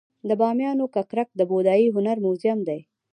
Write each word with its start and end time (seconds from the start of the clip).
د 0.27 0.31
بامیانو 0.41 0.85
ککرک 0.95 1.29
د 1.35 1.41
بودايي 1.51 1.87
هنر 1.95 2.17
موزیم 2.25 2.59
دی 2.67 2.79